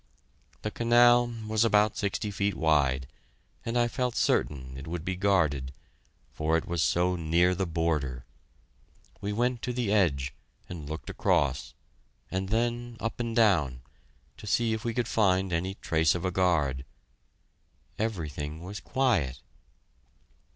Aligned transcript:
The 0.63 0.71
canal 0.71 1.27
was 1.47 1.63
about 1.63 1.95
sixty 1.95 2.31
feet 2.31 2.55
wide, 2.55 3.05
and 3.63 3.77
I 3.77 3.87
felt 3.87 4.15
certain 4.15 4.75
it 4.75 4.87
would 4.87 5.05
be 5.05 5.15
guarded, 5.15 5.73
for 6.33 6.57
it 6.57 6.65
was 6.67 6.81
so 6.81 7.15
near 7.15 7.53
the 7.53 7.67
border. 7.67 8.25
We 9.21 9.31
went 9.31 9.61
to 9.61 9.71
the 9.71 9.93
edge, 9.93 10.33
and 10.67 10.89
looked 10.89 11.11
across 11.11 11.75
and 12.31 12.49
then 12.49 12.97
up 12.99 13.19
and 13.19 13.35
down 13.35 13.83
to 14.37 14.47
see 14.47 14.73
if 14.73 14.83
we 14.83 14.95
could 14.95 15.07
find 15.07 15.53
any 15.53 15.75
trace 15.75 16.15
of 16.15 16.25
a 16.25 16.31
guard; 16.31 16.83
everything 17.99 18.63
was 18.63 18.79
quiet. 18.79 19.39